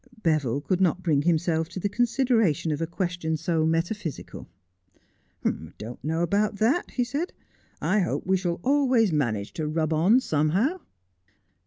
[0.23, 4.47] Beville could not bring himself to the consideration of a question so metaphysical.'
[5.45, 7.33] I dont know about that,' he said.'
[7.93, 10.79] I hope we shall always manage to rub on somehow.'